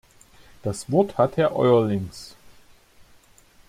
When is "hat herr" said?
1.19-1.55